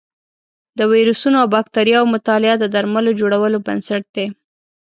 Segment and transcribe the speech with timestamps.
[0.77, 4.27] د ویروسونو او بکتریاوو مطالعه د درملو جوړولو بنسټ دی.